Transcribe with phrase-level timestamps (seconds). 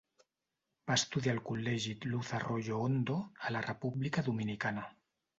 [0.91, 3.17] Va estudiar al col·legi Luz Arroyo Hondo,
[3.49, 4.87] a la República Dominicana.